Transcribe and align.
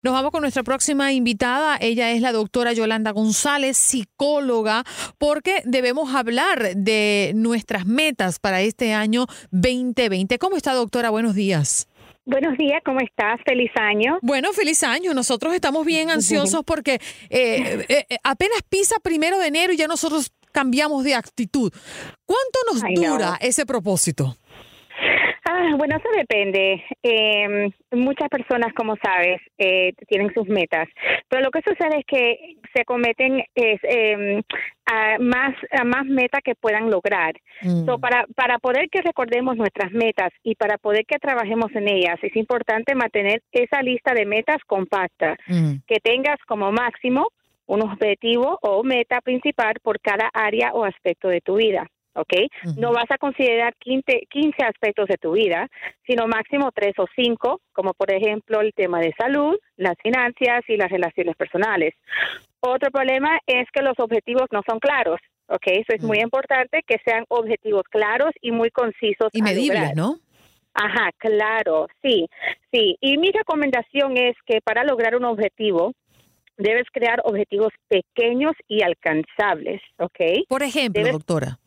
Nos 0.00 0.14
vamos 0.14 0.30
con 0.30 0.42
nuestra 0.42 0.62
próxima 0.62 1.12
invitada. 1.12 1.76
Ella 1.80 2.12
es 2.12 2.20
la 2.20 2.30
doctora 2.30 2.72
Yolanda 2.72 3.10
González, 3.10 3.76
psicóloga, 3.76 4.84
porque 5.18 5.60
debemos 5.64 6.14
hablar 6.14 6.76
de 6.76 7.32
nuestras 7.34 7.84
metas 7.84 8.38
para 8.38 8.60
este 8.60 8.94
año 8.94 9.26
2020. 9.50 10.38
¿Cómo 10.38 10.56
está, 10.56 10.74
doctora? 10.74 11.10
Buenos 11.10 11.34
días. 11.34 11.88
Buenos 12.24 12.56
días, 12.56 12.80
¿cómo 12.84 13.00
estás? 13.00 13.40
Feliz 13.44 13.72
año. 13.74 14.20
Bueno, 14.22 14.52
feliz 14.52 14.84
año. 14.84 15.14
Nosotros 15.14 15.52
estamos 15.52 15.84
bien 15.84 16.10
ansiosos 16.10 16.62
porque 16.64 17.00
eh, 17.28 17.84
eh, 17.88 18.18
apenas 18.22 18.60
pisa 18.68 18.96
primero 19.02 19.40
de 19.40 19.48
enero 19.48 19.72
y 19.72 19.78
ya 19.78 19.88
nosotros 19.88 20.30
cambiamos 20.52 21.02
de 21.02 21.16
actitud. 21.16 21.72
¿Cuánto 22.24 22.58
nos 22.72 22.82
dura 22.94 23.36
ese 23.40 23.66
propósito? 23.66 24.36
Ah, 25.60 25.74
bueno, 25.76 25.96
eso 25.96 26.08
depende. 26.16 26.84
Eh, 27.02 27.68
muchas 27.90 28.28
personas, 28.28 28.72
como 28.74 28.94
sabes, 29.02 29.40
eh, 29.58 29.92
tienen 30.06 30.32
sus 30.32 30.46
metas, 30.46 30.88
pero 31.28 31.42
lo 31.42 31.50
que 31.50 31.62
sucede 31.62 31.98
es 31.98 32.06
que 32.06 32.56
se 32.72 32.84
cometen 32.84 33.42
es, 33.56 33.80
eh, 33.82 34.40
a 34.86 35.18
más 35.18 35.56
a 35.72 35.82
más 35.82 36.06
metas 36.06 36.42
que 36.44 36.54
puedan 36.54 36.90
lograr. 36.90 37.34
Mm. 37.62 37.86
para 38.00 38.24
para 38.36 38.58
poder 38.60 38.88
que 38.88 39.02
recordemos 39.02 39.56
nuestras 39.56 39.90
metas 39.90 40.30
y 40.44 40.54
para 40.54 40.78
poder 40.78 41.04
que 41.06 41.18
trabajemos 41.18 41.74
en 41.74 41.88
ellas, 41.88 42.18
es 42.22 42.36
importante 42.36 42.94
mantener 42.94 43.42
esa 43.50 43.82
lista 43.82 44.14
de 44.14 44.26
metas 44.26 44.58
compacta, 44.64 45.36
mm. 45.48 45.78
que 45.88 45.96
tengas 45.98 46.38
como 46.46 46.70
máximo 46.70 47.30
un 47.66 47.82
objetivo 47.82 48.58
o 48.62 48.84
meta 48.84 49.20
principal 49.20 49.74
por 49.82 49.98
cada 50.00 50.30
área 50.32 50.72
o 50.72 50.84
aspecto 50.84 51.28
de 51.28 51.40
tu 51.40 51.56
vida. 51.56 51.88
¿Ok? 52.18 52.34
No 52.76 52.92
vas 52.92 53.10
a 53.10 53.18
considerar 53.18 53.74
15, 53.78 54.26
15, 54.28 54.64
aspectos 54.64 55.08
de 55.08 55.16
tu 55.16 55.32
vida, 55.32 55.68
sino 56.06 56.26
máximo 56.26 56.70
tres 56.74 56.94
o 56.98 57.06
cinco, 57.14 57.60
como 57.72 57.94
por 57.94 58.12
ejemplo 58.12 58.60
el 58.60 58.72
tema 58.74 59.00
de 59.00 59.14
salud, 59.18 59.56
las 59.76 59.94
finanzas 60.02 60.64
y 60.68 60.76
las 60.76 60.90
relaciones 60.90 61.36
personales. 61.36 61.94
Otro 62.60 62.90
problema 62.90 63.38
es 63.46 63.68
que 63.72 63.82
los 63.82 63.98
objetivos 63.98 64.46
no 64.50 64.62
son 64.68 64.80
claros, 64.80 65.20
¿ok? 65.46 65.66
Eso 65.66 65.94
es 65.94 66.02
muy 66.02 66.18
importante 66.18 66.82
que 66.86 66.96
sean 67.04 67.24
objetivos 67.28 67.84
claros 67.88 68.32
y 68.40 68.50
muy 68.50 68.70
concisos. 68.70 69.28
Y 69.32 69.42
medibles, 69.42 69.94
¿no? 69.94 70.16
Ajá, 70.74 71.10
claro, 71.18 71.86
sí, 72.02 72.28
sí. 72.72 72.96
Y 73.00 73.16
mi 73.18 73.30
recomendación 73.30 74.16
es 74.16 74.36
que 74.46 74.60
para 74.60 74.84
lograr 74.84 75.16
un 75.16 75.24
objetivo, 75.24 75.92
debes 76.56 76.84
crear 76.92 77.20
objetivos 77.24 77.72
pequeños 77.88 78.52
y 78.66 78.82
alcanzables, 78.82 79.80
¿ok? 79.98 80.46
Por 80.48 80.62
ejemplo, 80.62 81.02
doctora. 81.12 81.58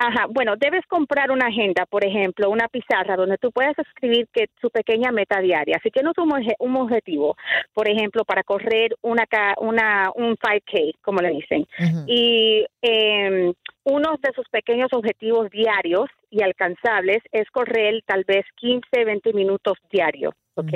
Ajá, 0.00 0.26
bueno, 0.30 0.54
debes 0.56 0.86
comprar 0.86 1.32
una 1.32 1.46
agenda, 1.46 1.84
por 1.84 2.04
ejemplo, 2.04 2.50
una 2.50 2.68
pizarra 2.68 3.16
donde 3.16 3.36
tú 3.36 3.50
puedas 3.50 3.76
escribir 3.78 4.28
que 4.32 4.46
su 4.60 4.70
pequeña 4.70 5.10
meta 5.10 5.40
diaria. 5.40 5.80
Si 5.82 5.90
tienes 5.90 6.16
un, 6.18 6.32
un 6.60 6.76
objetivo, 6.76 7.36
por 7.74 7.88
ejemplo, 7.88 8.24
para 8.24 8.44
correr 8.44 8.94
una, 9.02 9.24
una 9.58 10.10
un 10.14 10.36
5K, 10.36 10.94
como 11.02 11.20
le 11.20 11.30
dicen, 11.30 11.66
y 12.06 12.64
eh, 12.80 13.52
uno 13.84 14.16
de 14.22 14.32
sus 14.34 14.48
pequeños 14.50 14.88
objetivos 14.92 15.50
diarios 15.50 16.08
y 16.30 16.42
alcanzables 16.42 17.18
es 17.32 17.50
correr 17.50 18.02
tal 18.06 18.22
vez 18.24 18.44
15, 18.56 19.04
20 19.04 19.32
minutos 19.32 19.78
diarios. 19.90 20.32
¿ok? 20.54 20.72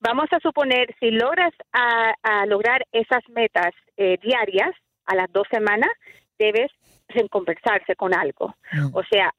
Vamos 0.00 0.26
a 0.32 0.40
suponer, 0.40 0.94
si 1.00 1.10
logras 1.10 1.52
a, 1.72 2.44
lograr 2.46 2.84
esas 2.92 3.22
metas 3.28 3.72
eh, 3.96 4.18
diarias 4.22 4.70
a 5.06 5.14
las 5.14 5.32
dos 5.32 5.46
semanas, 5.50 5.90
debes 6.38 6.70
compensarse 7.30 7.96
con 7.96 8.14
algo. 8.14 8.54
O 8.92 9.02
sea, 9.04 9.32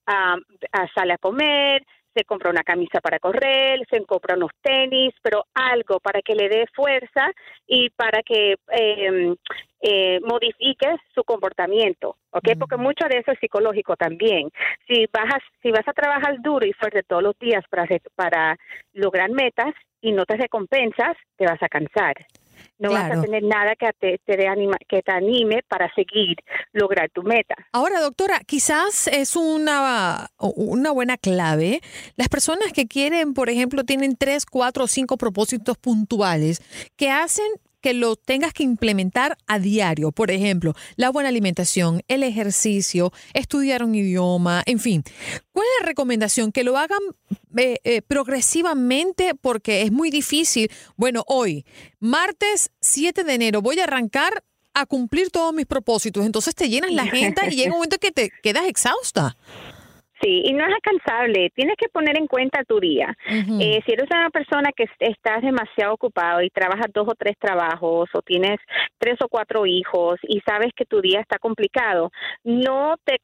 sale 0.94 1.14
a 1.14 1.18
comer, 1.18 1.86
se 2.16 2.24
compra 2.24 2.50
una 2.50 2.64
camisa 2.64 3.02
para 3.02 3.20
correr, 3.20 3.86
se 3.90 4.04
compra 4.06 4.36
unos 4.36 4.52
tenis, 4.62 5.14
pero 5.22 5.46
algo 5.54 6.00
para 6.00 6.22
que 6.22 6.34
le 6.34 6.48
dé 6.48 6.66
fuerza 6.74 7.30
y 7.68 7.90
para 7.90 8.24
que 8.24 8.56
em, 8.70 9.36
eh, 9.82 10.20
modifique 10.22 10.88
su 11.14 11.24
comportamiento, 11.24 12.16
¿ok? 12.32 12.50
Porque 12.58 12.78
mucho 12.78 13.06
de 13.10 13.18
eso 13.20 13.32
es 13.32 13.40
psicológico 13.40 13.98
también. 13.98 14.50
Si 14.88 15.06
vas 15.12 15.36
a, 15.36 15.40
si 15.62 15.72
vas 15.72 15.88
a 15.88 15.94
trabajar 15.94 16.42
duro 16.42 16.66
y 16.66 16.74
fuerte 16.74 17.04
todos 17.04 17.22
los 17.22 17.38
días 17.38 17.64
para, 17.70 17.86
para 18.16 18.58
lograr 18.94 19.30
metas 19.30 19.74
y 20.02 20.14
no 20.14 20.26
te 20.26 20.38
recompensas, 20.38 21.18
te 21.36 21.46
vas 21.46 21.62
a 21.62 21.68
cansar 21.68 22.16
no 22.78 22.92
vas 22.92 23.12
a 23.12 23.22
tener 23.22 23.44
nada 23.44 23.76
que 23.76 23.90
te, 24.00 24.20
te 24.26 24.48
anima, 24.48 24.78
que 24.88 25.02
te 25.02 25.12
anime 25.12 25.62
para 25.68 25.94
seguir 25.94 26.38
lograr 26.74 27.10
tu 27.10 27.24
meta. 27.24 27.56
Ahora, 27.72 28.00
doctora, 28.02 28.40
quizás 28.46 29.08
es 29.08 29.36
una, 29.36 30.30
una 30.40 30.92
buena 30.92 31.18
clave. 31.18 31.82
Las 32.16 32.30
personas 32.30 32.74
que 32.74 32.88
quieren, 32.88 33.34
por 33.34 33.50
ejemplo, 33.50 33.84
tienen 33.84 34.16
tres, 34.16 34.46
cuatro 34.46 34.86
o 34.86 34.88
cinco 34.88 35.18
propósitos 35.18 35.78
puntuales 35.78 36.62
que 36.96 37.10
hacen 37.10 37.46
que 37.86 37.94
lo 37.94 38.16
tengas 38.16 38.52
que 38.52 38.64
implementar 38.64 39.38
a 39.46 39.60
diario. 39.60 40.12
Por 40.12 40.32
ejemplo, 40.32 40.74
la 40.96 41.12
buena 41.12 41.30
alimentación, 41.30 42.02
el 42.08 42.24
ejercicio, 42.24 43.14
estudiar 43.36 43.84
un 43.84 43.94
idioma, 43.94 44.64
en 44.66 44.80
fin. 44.80 45.04
¿Cuál 45.52 45.68
es 45.68 45.82
la 45.82 45.86
recomendación? 45.86 46.52
Que 46.52 46.64
lo 46.64 46.80
hagan 46.80 46.98
eh, 47.56 47.78
eh, 47.84 48.02
progresivamente 48.02 49.36
porque 49.36 49.84
es 49.84 49.92
muy 49.92 50.10
difícil. 50.10 50.72
Bueno, 50.96 51.24
hoy, 51.28 51.64
martes 52.00 52.72
7 52.82 53.24
de 53.24 53.36
enero, 53.36 53.62
voy 53.62 53.80
a 53.80 53.84
arrancar 53.84 54.44
a 54.74 54.88
cumplir 54.88 55.30
todos 55.30 55.54
mis 55.54 55.68
propósitos. 55.68 56.26
Entonces 56.26 56.56
te 56.56 56.68
llenas 56.68 56.92
la 56.92 57.04
agenda 57.04 57.44
y 57.48 57.56
llega 57.56 57.70
un 57.70 57.78
momento 57.78 58.00
que 58.00 58.12
te 58.12 58.32
quedas 58.42 58.66
exhausta. 58.66 59.38
Sí, 60.22 60.44
y 60.46 60.54
no 60.54 60.66
es 60.66 60.74
alcanzable. 60.74 61.52
Tienes 61.54 61.76
que 61.78 61.90
poner 61.90 62.18
en 62.18 62.28
cuenta 62.28 62.64
tu 62.64 62.80
día. 62.80 63.16
eh, 63.28 63.82
si 63.86 63.92
eres 63.92 64.08
una 64.10 64.30
persona 64.30 64.72
que 64.76 64.86
estás 65.00 65.42
demasiado 65.42 65.94
ocupado 65.94 66.42
y 66.42 66.50
trabajas 66.50 66.88
dos 66.94 67.08
o 67.08 67.16
tres 67.16 67.36
trabajos 67.40 68.10
o 68.14 68.22
tienes 68.22 68.60
tres 68.98 69.18
o 69.22 69.28
cuatro 69.28 69.66
hijos 69.66 70.20
y 70.24 70.42
sabes 70.42 70.72
que 70.76 70.86
tu 70.86 71.02
día 71.02 71.20
está 71.20 71.38
complicado, 71.38 72.12
no 72.44 72.96
te 73.04 73.18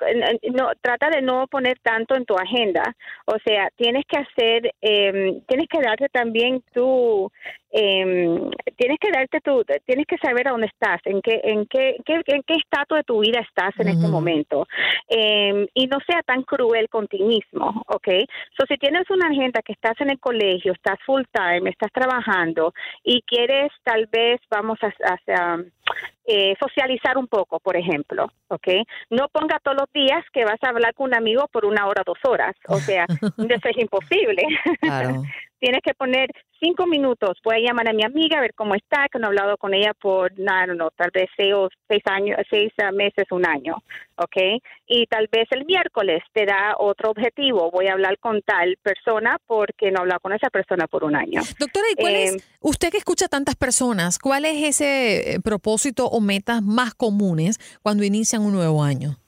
no 0.52 0.72
trata 0.81 1.09
de 1.09 1.22
no 1.22 1.47
poner 1.47 1.79
tanto 1.79 2.16
en 2.16 2.25
tu 2.25 2.35
agenda. 2.35 2.84
O 3.25 3.38
sea, 3.46 3.69
tienes 3.78 4.03
que 4.06 4.18
hacer, 4.18 4.73
eh, 4.81 5.41
tienes 5.47 5.68
que 5.69 5.79
darte 5.81 6.09
también 6.09 6.62
tu 6.73 7.31
eh, 7.72 8.52
tienes 8.75 9.00
que 9.00 9.12
darte 9.12 9.40
tu, 9.40 9.63
tienes 9.85 10.06
que 10.06 10.18
saber 10.18 10.47
a 10.47 10.52
dónde 10.52 10.68
estás, 10.68 11.00
en 11.06 11.22
qué, 11.22 11.40
en 11.44 11.66
qué, 11.68 11.96
en 12.06 12.44
qué 12.44 12.53
estatus 12.56 12.97
de 12.97 13.03
tu 13.03 13.19
vida 13.22 13.40
estás 13.40 13.72
en 13.79 13.88
este 13.88 14.08
momento 14.08 14.68
eh, 15.08 15.68
y 15.73 15.88
no 15.88 16.00
sea 16.06 16.22
tan 16.23 16.44
cruel 16.44 16.90
con 16.91 17.07
ti 17.07 17.24
mismo, 17.24 17.84
¿ok? 17.88 18.07
So, 18.57 18.66
si 18.68 18.78
tienes 18.78 19.09
una 19.09 19.29
agenda 19.29 19.62
que 19.63 19.74
estás 19.74 20.00
en 20.02 20.12
el 20.12 20.19
colegio, 20.19 20.74
estás 20.74 21.00
full 21.06 21.24
time, 21.31 21.69
estás 21.69 21.91
trabajando 21.91 22.74
y 23.03 23.24
quieres 23.24 23.72
tal 23.84 24.07
vez, 24.12 24.40
vamos 24.52 24.78
a, 24.84 25.57
eh, 26.25 26.53
socializar 26.59 27.18
un 27.18 27.28
poco, 27.28 27.59
por 27.59 27.75
ejemplo, 27.75 28.31
¿ok? 28.50 28.68
No 29.09 29.28
ponga 29.29 29.59
todos 29.63 29.78
los 29.78 29.91
días 29.91 30.24
que 30.31 30.46
vas 30.46 30.59
a 30.62 30.69
hablar 30.69 30.94
con 30.94 31.07
un 31.07 31.16
amigo 31.16 31.47
por 31.52 31.66
una 31.66 31.88
hora, 31.88 32.03
dos 32.06 32.19
horas, 32.28 32.56
o 32.68 32.78
sea, 32.78 33.06
eso 33.50 33.68
es 33.69 33.78
imposible. 33.78 34.44
Claro. 34.81 35.23
Tienes 35.62 35.82
que 35.84 35.94
poner 35.94 36.30
cinco 36.60 36.88
minutos. 36.88 37.38
Voy 37.44 37.58
a 37.58 37.68
llamar 37.68 37.88
a 37.88 37.94
mi 37.94 38.04
amiga 38.04 38.40
a 38.40 38.42
ver 38.42 38.54
cómo 38.54 38.76
está, 38.76 39.08
que 39.12 39.20
no 39.20 39.28
he 39.28 39.30
hablado 39.30 39.58
con 39.58 39.74
ella 39.74 39.94
por, 39.94 40.38
no, 40.38 40.66
no, 40.76 40.90
tal 40.92 41.12
vez 41.14 41.30
seis, 41.38 41.54
seis 41.88 42.02
años, 42.06 42.38
seis 42.50 42.72
meses, 42.94 43.26
un 43.32 43.48
año, 43.48 43.76
¿ok? 44.18 44.62
Y 44.88 45.06
tal 45.06 45.30
vez 45.32 45.48
el 45.52 45.66
miércoles 45.66 46.24
te 46.34 46.46
da 46.46 46.76
otro 46.78 47.12
objetivo. 47.12 47.72
Voy 47.72 47.88
a 47.88 47.94
hablar 47.94 48.18
con 48.20 48.42
tal 48.42 48.78
persona 48.82 49.38
porque 49.46 49.92
no 49.92 50.00
he 50.00 50.02
hablado 50.02 50.20
con 50.20 50.34
esa 50.34 50.50
persona 50.50 50.88
por 50.88 51.04
un 51.04 51.16
año. 51.16 51.42
Doctora, 51.60 51.86
¿y 51.92 51.96
cuál 51.96 52.16
es, 52.16 52.36
eh, 52.36 52.44
usted 52.60 52.90
que 52.90 52.98
escucha 52.98 53.28
tantas 53.28 53.56
personas, 53.56 54.18
cuál 54.18 54.46
es 54.46 54.64
ese 54.64 55.36
eh, 55.36 55.40
propósito 55.40 56.08
o 56.08 56.20
metas 56.20 56.62
más 56.64 56.96
comunes 56.96 57.60
cuando 57.84 58.04
inician 58.04 58.42
un 58.42 58.54
nuevo 58.54 58.84
año? 58.84 59.21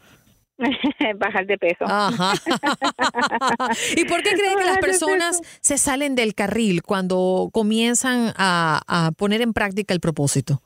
Bajar 1.17 1.45
de 1.45 1.57
peso. 1.57 1.85
Ajá. 1.85 2.33
¿Y 3.97 4.05
por 4.05 4.21
qué 4.23 4.31
creen 4.31 4.57
que 4.57 4.65
las 4.65 4.77
personas 4.77 5.41
se 5.61 5.77
salen 5.77 6.15
del 6.15 6.35
carril 6.35 6.83
cuando 6.83 7.49
comienzan 7.51 8.33
a, 8.37 9.11
poner 9.17 9.41
en 9.41 9.53
práctica 9.53 9.93
el 9.93 9.99
propósito? 9.99 10.61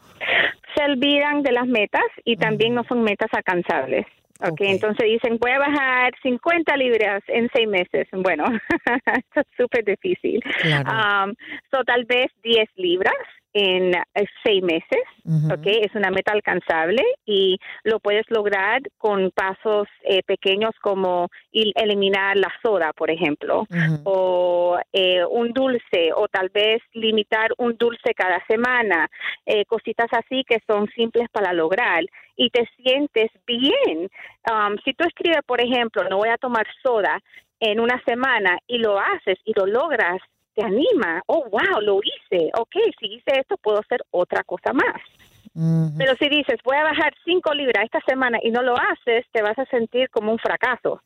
Se 0.75 0.83
olvidan 0.83 1.41
de 1.41 1.51
las 1.51 1.67
metas 1.67 2.05
y 2.23 2.35
también 2.37 2.75
no 2.75 2.83
son 2.87 3.03
metas 3.03 3.29
alcanzables. 3.31 4.05
Okay, 4.39 4.69
entonces 4.69 5.03
dicen, 5.09 5.39
voy 5.39 5.49
a 5.49 5.57
bajar 5.57 6.13
50 6.21 6.77
libras 6.77 7.23
en 7.27 7.49
seis 7.51 7.67
meses. 7.67 8.07
Bueno, 8.11 8.45
esto 8.85 9.39
es 9.39 9.47
súper 9.57 9.83
difícil. 9.83 10.41
Claro. 10.61 10.91
Um, 10.91 11.33
so, 11.71 11.83
tal 11.83 12.05
vez 12.05 12.27
10 12.43 12.69
libras 12.75 13.15
en 13.57 13.95
eh, 13.95 14.03
seis 14.43 14.61
meses, 14.61 15.01
Es 15.65 15.95
una 15.95 16.11
meta 16.11 16.31
alcanzable 16.31 17.03
y 17.25 17.57
lo 17.83 17.99
puedes 17.99 18.25
lograr 18.29 18.81
con 18.97 19.31
pasos 19.31 19.87
eh, 20.03 20.21
pequeños 20.23 20.71
como 20.79 21.29
eliminar 21.51 22.37
la 22.37 22.53
soda, 22.61 22.93
por 22.93 23.09
ejemplo, 23.09 23.65
o 24.03 24.77
eh, 24.93 25.25
un 25.25 25.51
dulce, 25.53 26.11
o 26.15 26.27
tal 26.27 26.49
vez 26.49 26.81
limitar 26.93 27.49
un 27.57 27.75
dulce 27.77 28.13
cada 28.15 28.45
semana, 28.47 29.09
cositas 29.67 30.07
así 30.11 30.43
que 30.47 30.59
son 30.67 30.87
simples 30.95 31.27
para 31.31 31.51
lograr 31.51 32.03
y 32.35 32.49
te 32.51 32.69
sientes 32.77 33.31
bien. 33.47 34.09
Um, 34.51 34.77
si 34.85 34.93
tú 34.93 35.03
escribes, 35.05 35.41
por 35.45 35.59
ejemplo, 35.61 36.07
no 36.09 36.17
voy 36.17 36.29
a 36.29 36.37
tomar 36.37 36.67
soda 36.83 37.19
en 37.59 37.79
una 37.79 38.01
semana 38.05 38.59
y 38.67 38.77
lo 38.77 38.99
haces 38.99 39.39
y 39.45 39.53
lo 39.57 39.65
logras, 39.65 40.21
te 40.57 40.63
anima. 40.63 41.21
Oh, 41.27 41.45
wow, 41.51 41.79
lo 41.81 41.99
hice. 42.03 42.49
Ok, 42.57 42.75
si 42.99 43.13
hice 43.13 43.39
esto, 43.39 43.57
puedo 43.57 43.79
hacer 43.79 44.03
otra 44.11 44.43
cosa 44.43 44.73
más. 44.73 45.01
Pero 45.97 46.13
si 46.19 46.29
dices, 46.29 46.59
voy 46.63 46.77
a 46.77 46.83
bajar 46.83 47.15
cinco 47.25 47.51
libras 47.51 47.85
esta 47.85 47.99
semana 48.07 48.37
y 48.43 48.51
no 48.51 48.61
lo 48.61 48.75
haces, 48.75 49.25
te 49.31 49.41
vas 49.41 49.57
a 49.57 49.65
sentir 49.65 50.07
como 50.11 50.31
un 50.31 50.37
fracaso. 50.37 51.01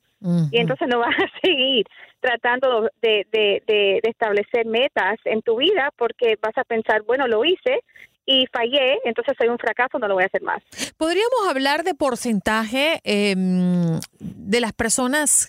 Y 0.51 0.57
entonces 0.57 0.88
no 0.89 1.00
vas 1.00 1.15
a 1.15 1.39
seguir 1.42 1.86
tratando 2.19 2.89
de, 3.01 3.25
de, 3.31 3.63
de, 3.65 4.01
establecer 4.03 4.65
metas 4.65 5.19
en 5.24 5.42
tu 5.42 5.57
vida 5.57 5.89
porque 5.97 6.38
vas 6.42 6.56
a 6.57 6.63
pensar, 6.63 7.01
bueno, 7.04 7.27
lo 7.27 7.45
hice, 7.45 7.81
y 8.25 8.45
fallé, 8.54 9.00
entonces 9.06 9.33
soy 9.38 9.47
un 9.47 9.57
fracaso, 9.57 9.97
no 9.97 10.07
lo 10.07 10.15
voy 10.15 10.24
a 10.24 10.27
hacer 10.27 10.44
más. 10.44 10.62
¿Podríamos 10.97 11.47
hablar 11.50 11.83
de 11.83 11.95
porcentaje 11.95 13.00
em, 13.04 14.00
de 14.19 14.62
las 14.62 14.74
personas 14.74 15.47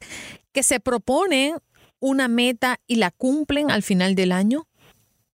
que 0.53 0.63
se 0.63 0.81
proponen 0.81 1.57
una 2.03 2.29
meta 2.29 2.77
y 2.87 2.97
la 2.97 3.11
cumplen 3.11 3.71
al 3.71 3.83
final 3.83 4.15
del 4.15 4.33
año? 4.33 4.65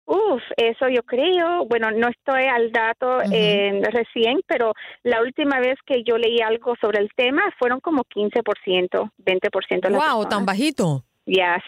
Uf, 0.06 0.42
eso 0.56 0.88
yo 0.88 1.04
creo, 1.04 1.66
bueno, 1.66 1.92
no 1.92 2.08
estoy 2.08 2.44
al 2.44 2.72
dato 2.72 3.22
eh, 3.24 3.82
recién, 3.92 4.40
pero 4.48 4.74
la 5.04 5.22
última 5.22 5.60
vez 5.60 5.76
que 5.86 6.04
yo 6.04 6.18
leí 6.18 6.40
algo 6.40 6.76
sobre 6.80 7.00
el 7.00 7.10
tema 7.16 7.42
fueron 7.60 7.82
como 7.82 8.04
15%, 8.04 9.12
20% 9.18 9.90
de 9.90 9.98
Wow, 9.98 10.30
tan 10.30 10.46
bajito. 10.46 11.04
Yes. 11.28 11.62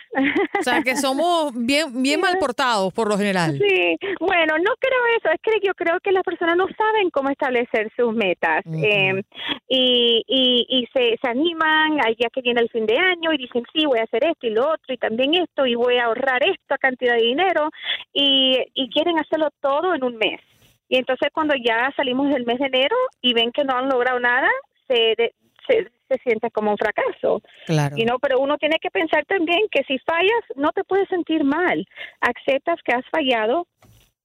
O 0.59 0.63
sea, 0.63 0.81
que 0.81 0.95
somos 0.95 1.51
bien 1.53 2.01
bien 2.01 2.21
mal 2.21 2.37
portados 2.39 2.93
por 2.93 3.09
lo 3.09 3.17
general. 3.17 3.57
Sí, 3.57 3.97
bueno, 4.19 4.57
no 4.57 4.71
creo 4.79 5.01
eso, 5.17 5.29
es 5.33 5.41
que 5.41 5.59
yo 5.65 5.73
creo 5.73 5.99
que 5.99 6.13
las 6.13 6.23
personas 6.23 6.55
no 6.55 6.65
saben 6.77 7.09
cómo 7.09 7.29
establecer 7.29 7.91
sus 7.95 8.13
metas 8.13 8.63
em, 8.65 9.21
y, 9.67 10.23
y, 10.27 10.65
y 10.69 10.87
se, 10.93 11.17
se 11.21 11.27
animan 11.29 11.97
ya 12.17 12.29
que 12.29 12.41
viene 12.41 12.61
el 12.61 12.69
fin 12.69 12.85
de 12.85 12.97
año 12.97 13.33
y 13.33 13.37
dicen, 13.37 13.63
sí, 13.73 13.85
voy 13.85 13.99
a 13.99 14.03
hacer 14.03 14.23
esto 14.23 14.47
y 14.47 14.51
lo 14.51 14.71
otro 14.71 14.93
y 14.93 14.97
también 14.97 15.33
esto 15.35 15.65
y 15.65 15.75
voy 15.75 15.97
a 15.97 16.05
ahorrar 16.05 16.41
esta 16.47 16.77
cantidad 16.77 17.15
de 17.15 17.23
dinero 17.23 17.69
y, 18.13 18.57
y 18.73 18.89
quieren 18.89 19.19
hacerlo 19.19 19.49
todo 19.59 19.93
en 19.93 20.05
un 20.05 20.15
mes. 20.15 20.39
Y 20.87 20.97
entonces 20.97 21.29
cuando 21.33 21.53
ya 21.55 21.91
salimos 21.97 22.29
del 22.29 22.45
mes 22.45 22.59
de 22.59 22.67
enero 22.67 22.95
y 23.21 23.33
ven 23.33 23.51
que 23.51 23.65
no 23.65 23.75
han 23.75 23.89
logrado 23.89 24.19
nada, 24.21 24.49
se, 24.87 25.33
se, 25.69 25.91
se 26.07 26.17
siente 26.23 26.49
como 26.51 26.71
un 26.71 26.77
fracaso. 26.77 27.41
Claro. 27.65 27.95
Y 27.97 28.05
no, 28.05 28.19
pero 28.19 28.39
uno 28.39 28.57
tiene 28.57 28.77
que 28.81 28.89
pensar 28.89 29.25
también 29.25 29.59
que 29.71 29.83
si 29.83 29.99
fallas, 29.99 30.43
no 30.55 30.71
te 30.71 30.83
puedes 30.83 31.07
sentir 31.09 31.43
mal. 31.43 31.85
Aceptas 32.21 32.79
que 32.83 32.95
has 32.95 33.05
fallado, 33.11 33.67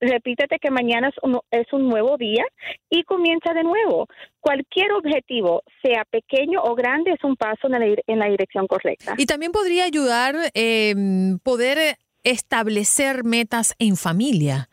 repítete 0.01 0.59
que 0.59 0.71
mañana 0.71 1.09
es 1.09 1.15
un, 1.23 1.41
es 1.51 1.73
un 1.73 1.89
nuevo 1.89 2.17
día 2.17 2.45
y 2.91 3.05
comienza 3.05 3.53
de 3.53 3.63
nuevo. 3.63 4.07
Cualquier 4.41 4.93
objetivo, 4.93 5.63
sea 5.83 6.05
pequeño 6.05 6.63
o 6.63 6.75
grande, 6.75 7.13
es 7.13 7.25
un 7.25 7.37
paso 7.37 7.67
en 7.67 7.73
la, 7.73 7.97
en 8.07 8.19
la 8.19 8.27
dirección 8.27 8.67
correcta. 8.67 9.15
Y 9.17 9.27
también 9.27 9.53
podría 9.53 9.85
ayudar 9.85 10.35
eh, 10.55 10.95
poder 11.43 11.97
establecer 12.23 13.25
metas 13.25 13.75
en 13.79 13.97
familia. 13.97 14.69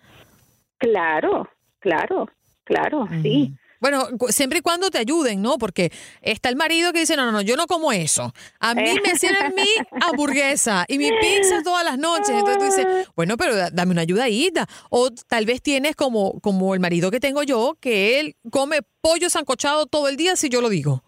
Claro, 0.77 1.49
claro, 1.79 2.27
claro, 2.63 3.07
sí. 3.21 3.53
Bueno, 3.81 4.07
siempre 4.29 4.59
y 4.59 4.61
cuando 4.61 4.89
te 4.89 4.99
ayuden, 4.99 5.41
¿no? 5.41 5.57
Porque 5.57 5.91
está 6.21 6.49
el 6.49 6.55
marido 6.55 6.93
que 6.93 6.99
dice, 6.99 7.15
no, 7.17 7.25
no, 7.25 7.31
no, 7.31 7.41
yo 7.41 7.57
no 7.57 7.67
como 7.67 7.91
eso. 7.91 8.33
A 8.59 8.75
mí 8.75 8.95
me 9.03 9.15
sirven 9.17 9.53
mi 9.55 9.65
hamburguesa 10.01 10.85
y 10.87 10.97
mi 10.97 11.09
pizza 11.09 11.63
todas 11.63 11.83
las 11.83 11.97
noches. 11.97 12.29
Entonces 12.29 12.57
tú 12.59 12.65
dices, 12.65 13.07
bueno, 13.15 13.37
pero 13.37 13.71
dame 13.71 13.91
una 13.91 14.01
ayudadita. 14.01 14.67
O 14.89 15.09
tal 15.27 15.45
vez 15.45 15.61
tienes 15.61 15.95
como, 15.95 16.39
como 16.41 16.73
el 16.75 16.79
marido 16.79 17.09
que 17.11 17.19
tengo 17.19 17.43
yo, 17.43 17.75
que 17.79 18.19
él 18.19 18.35
come 18.51 18.81
pollo 19.01 19.29
sancochado 19.29 19.87
todo 19.87 20.07
el 20.07 20.15
día 20.15 20.35
si 20.35 20.49
yo 20.49 20.61
lo 20.61 20.69
digo. 20.69 21.03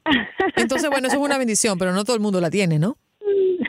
Entonces, 0.55 0.89
bueno, 0.89 1.07
eso 1.07 1.17
es 1.17 1.23
una 1.23 1.37
bendición, 1.37 1.77
pero 1.77 1.93
no 1.93 2.03
todo 2.03 2.15
el 2.15 2.21
mundo 2.21 2.41
la 2.41 2.49
tiene, 2.49 2.79
¿no? 2.79 2.97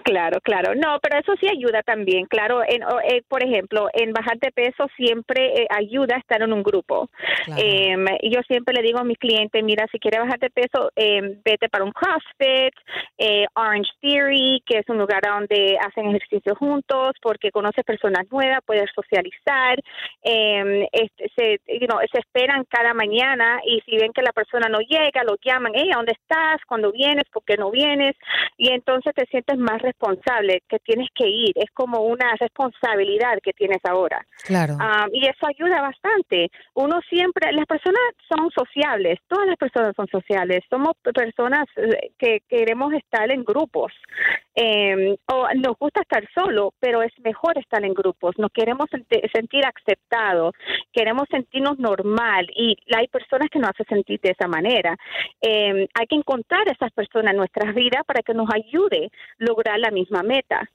Claro, 0.04 0.38
claro. 0.42 0.74
No, 0.74 0.98
pero 1.00 1.18
eso 1.18 1.32
sí 1.40 1.48
ayuda 1.48 1.82
también. 1.82 2.26
Claro, 2.26 2.62
en, 2.62 2.82
eh, 3.08 3.22
por 3.26 3.42
ejemplo, 3.42 3.88
en 3.94 4.12
bajar 4.12 4.38
de 4.38 4.52
peso 4.52 4.86
siempre 4.96 5.62
eh, 5.62 5.66
ayuda 5.70 6.18
estar 6.18 6.42
en 6.42 6.52
un 6.52 6.62
grupo. 6.62 7.08
Eh, 7.56 7.96
yo 8.30 8.42
siempre 8.46 8.74
le 8.74 8.82
digo 8.82 8.98
a 8.98 9.04
mis 9.04 9.16
clientes, 9.16 9.64
mira, 9.64 9.86
si 9.90 9.98
quieres 9.98 10.20
bajar 10.20 10.38
de 10.40 10.50
peso, 10.50 10.90
em, 10.94 11.40
vete 11.42 11.70
para 11.70 11.84
un 11.84 11.92
CrossFit, 11.92 12.74
eh, 13.16 13.46
Orange 13.54 13.90
Theory, 14.02 14.62
que 14.66 14.80
es 14.80 14.88
un 14.90 14.98
lugar 14.98 15.22
donde 15.22 15.78
hacen 15.80 16.08
ejercicio 16.08 16.54
juntos, 16.54 17.14
porque 17.22 17.50
conoces 17.50 17.82
personas 17.82 18.30
nuevas, 18.30 18.60
puedes 18.66 18.90
socializar. 18.94 19.78
Em, 20.22 20.86
este, 20.92 21.30
se, 21.34 21.60
se 21.64 22.18
esperan 22.18 22.64
cada 22.68 22.92
mañana 22.92 23.60
y 23.64 23.80
si 23.86 23.96
ven 23.96 24.12
que 24.12 24.20
la 24.20 24.32
persona 24.32 24.68
no 24.68 24.80
llega, 24.80 25.24
lo 25.24 25.36
llaman, 25.42 25.72
hey, 25.74 25.88
¿dónde 25.94 26.12
estás? 26.12 26.60
¿Cuándo 26.68 26.92
vienes? 26.92 27.24
¿Por 27.32 27.42
qué 27.44 27.56
no 27.56 27.70
vienes? 27.70 28.14
Y 28.58 28.70
entonces 28.70 29.14
te 29.14 29.24
sientes 29.26 29.56
más 29.56 29.80
responsable 29.80 29.93
que 30.68 30.78
tienes 30.80 31.08
que 31.14 31.26
ir, 31.26 31.52
es 31.54 31.70
como 31.72 32.02
una 32.02 32.34
responsabilidad 32.38 33.38
que 33.42 33.52
tienes 33.52 33.78
ahora. 33.84 34.24
Claro. 34.44 34.76
Ah, 34.80 35.06
y 35.12 35.26
eso 35.26 35.46
ayuda 35.46 35.80
bastante. 35.80 36.50
Uno 36.74 37.00
siempre, 37.08 37.52
las 37.52 37.66
personas 37.66 38.02
son 38.28 38.50
sociables, 38.50 39.18
todas 39.28 39.46
las 39.46 39.56
personas 39.56 39.94
son 39.96 40.06
sociales, 40.08 40.62
somos 40.68 40.92
personas 41.14 41.64
eh, 41.76 42.12
que 42.18 42.40
queremos 42.48 42.92
estar 42.92 43.30
en 43.30 43.44
grupos. 43.44 43.92
Eh, 44.54 45.16
o 45.26 45.48
nos 45.56 45.76
gusta 45.78 46.00
estar 46.02 46.24
solo, 46.34 46.74
pero 46.80 47.02
es 47.02 47.12
mejor 47.24 47.58
estar 47.58 47.84
en 47.84 47.94
grupos. 47.94 48.34
Nos 48.38 48.50
queremos 48.52 48.86
sentir 49.32 49.64
aceptados, 49.64 50.54
queremos 50.92 51.26
sentirnos 51.30 51.78
normal 51.78 52.46
y 52.56 52.76
hay 52.94 53.08
personas 53.08 53.48
que 53.50 53.58
nos 53.58 53.70
hacen 53.70 53.86
sentir 53.86 54.20
de 54.22 54.30
esa 54.30 54.48
manera. 54.48 54.96
Eh, 55.40 55.88
hay 55.94 56.06
que 56.06 56.16
encontrar 56.16 56.68
a 56.68 56.72
esas 56.72 56.92
personas 56.92 57.32
en 57.32 57.38
nuestras 57.38 57.74
vidas 57.74 58.02
para 58.06 58.22
que 58.22 58.34
nos 58.34 58.48
ayude 58.54 59.06
a 59.06 59.44
lograr 59.44 59.78
la 59.78 59.90
misma 59.90 60.22
meta. 60.22 60.68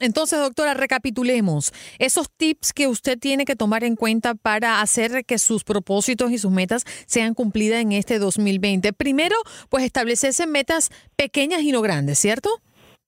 Entonces, 0.00 0.38
doctora, 0.38 0.74
recapitulemos 0.74 1.72
esos 1.98 2.30
tips 2.30 2.74
que 2.74 2.88
usted 2.88 3.18
tiene 3.18 3.46
que 3.46 3.56
tomar 3.56 3.84
en 3.84 3.96
cuenta 3.96 4.34
para 4.34 4.82
hacer 4.82 5.24
que 5.24 5.38
sus 5.38 5.64
propósitos 5.64 6.30
y 6.30 6.36
sus 6.36 6.50
metas 6.50 6.84
sean 7.06 7.32
cumplidas 7.32 7.80
en 7.80 7.92
este 7.92 8.18
2020. 8.18 8.92
Primero, 8.92 9.36
pues 9.70 9.84
establecerse 9.84 10.46
metas 10.46 10.90
pequeñas 11.16 11.62
y 11.62 11.72
no 11.72 11.80
grandes, 11.80 12.18
¿cierto? 12.18 12.50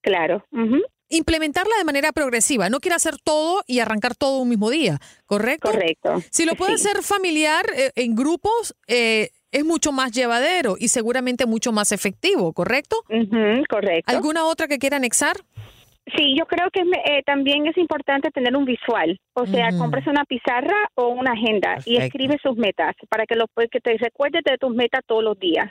Claro. 0.03 0.45
Implementarla 1.09 1.77
de 1.79 1.85
manera 1.85 2.13
progresiva. 2.13 2.69
No 2.71 2.81
quiere 2.81 2.97
hacer 2.97 3.17
todo 3.23 3.63
y 3.67 3.79
arrancar 3.79 4.15
todo 4.15 4.39
un 4.39 4.49
mismo 4.49 4.71
día, 4.71 4.99
¿correcto? 5.27 5.71
Correcto. 5.71 6.23
Si 6.31 6.45
lo 6.45 6.55
puede 6.55 6.75
hacer 6.75 7.03
familiar 7.03 7.67
eh, 7.75 7.93
en 7.97 8.15
grupos, 8.15 8.75
eh, 8.87 9.31
es 9.53 9.65
mucho 9.65 9.93
más 9.93 10.13
llevadero 10.13 10.77
y 10.79 10.89
seguramente 10.89 11.47
mucho 11.47 11.73
más 11.73 11.93
efectivo, 11.93 12.53
¿correcto? 12.53 13.05
correcto. 13.69 14.11
¿Alguna 14.11 14.47
otra 14.47 14.67
que 14.67 14.79
quiera 14.79 14.97
anexar? 14.97 15.37
Sí, 16.17 16.35
yo 16.39 16.47
creo 16.47 16.69
que 16.71 16.81
eh, 16.81 17.23
también 17.25 17.67
es 17.67 17.77
importante 17.79 18.31
tener 18.31 18.55
un 18.57 18.65
visual, 18.65 19.19
o 19.35 19.47
sea, 19.47 19.71
compres 19.79 20.07
una 20.07 20.25
pizarra 20.25 20.77
o 20.95 21.09
una 21.09 21.33
agenda 21.33 21.79
y 21.87 21.97
escribe 21.97 22.39
sus 22.43 22.57
metas 22.57 22.95
para 23.09 23.25
que, 23.25 23.35
lo, 23.35 23.47
que 23.71 23.81
te 23.81 23.97
recuerdes 23.97 24.43
de 24.45 24.59
tus 24.59 24.75
metas 24.75 25.01
todos 25.07 25.25
los 25.25 25.39
días. 25.39 25.71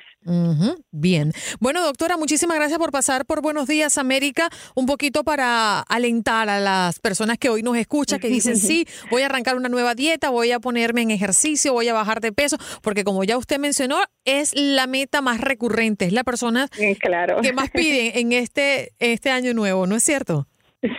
Bien. 0.92 1.32
Bueno, 1.60 1.84
doctora, 1.84 2.18
muchísimas 2.18 2.58
gracias 2.58 2.80
por 2.80 2.92
pasar 2.92 3.25
por 3.25 3.42
Buenos 3.42 3.68
Días 3.68 3.98
América, 3.98 4.50
un 4.75 4.86
poquito 4.86 5.24
para 5.24 5.82
alentar 5.82 6.50
a 6.50 6.60
las 6.60 7.00
personas 7.00 7.38
que 7.38 7.50
hoy 7.50 7.62
nos 7.62 7.77
escuchan, 7.77 8.20
que 8.20 8.30
dicen, 8.30 8.56
sí, 8.58 8.86
voy 9.12 9.22
a 9.22 9.27
arrancar 9.27 9.56
una 9.56 9.70
nueva 9.70 9.94
dieta, 9.94 10.30
voy 10.30 10.51
a 10.51 10.60
ponerme 10.60 11.01
en 11.01 11.12
ejercicio, 11.12 11.74
voy 11.74 11.88
a 11.88 11.94
bajar 11.94 12.20
de 12.20 12.32
peso, 12.32 12.58
porque 12.82 13.04
como 13.04 13.24
ya 13.24 13.38
usted 13.38 13.60
mencionó, 13.60 14.00
es 14.25 14.54
la 14.56 14.88
meta 14.88 15.22
más 15.22 15.42
recurrente, 15.42 16.06
es 16.06 16.13
la 16.13 16.24
persona 16.24 16.68
claro. 17.00 17.42
que 17.42 17.54
más 17.54 17.70
piden 17.70 18.12
en 18.15 18.32
este, 18.32 18.94
este 19.00 19.30
año 19.30 19.54
nuevo, 19.54 19.86
¿no 19.88 19.96
es 19.96 20.04
cierto? 20.04 20.31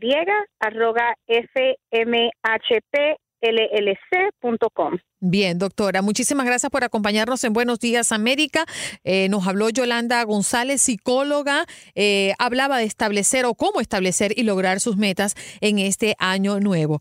arroba 0.60 1.16
fmhp 1.26 3.18
llc.com. 3.40 4.98
Bien, 5.20 5.58
doctora, 5.58 6.00
muchísimas 6.02 6.46
gracias 6.46 6.70
por 6.70 6.84
acompañarnos 6.84 7.42
en 7.44 7.52
Buenos 7.52 7.80
Días 7.80 8.12
América. 8.12 8.64
Eh, 9.04 9.28
nos 9.28 9.46
habló 9.46 9.68
Yolanda 9.68 10.22
González, 10.22 10.80
psicóloga, 10.80 11.66
eh, 11.94 12.34
hablaba 12.38 12.78
de 12.78 12.84
establecer 12.84 13.44
o 13.44 13.54
cómo 13.54 13.80
establecer 13.80 14.32
y 14.36 14.44
lograr 14.44 14.80
sus 14.80 14.96
metas 14.96 15.34
en 15.60 15.78
este 15.78 16.14
año 16.18 16.60
nuevo. 16.60 17.00